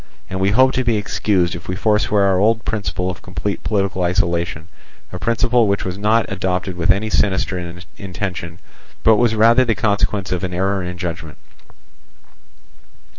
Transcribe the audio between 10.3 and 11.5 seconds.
of an error in judgment.